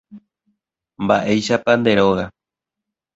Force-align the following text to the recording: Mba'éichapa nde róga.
Mba'éichapa 1.03 1.71
nde 1.79 1.91
róga. 1.99 2.25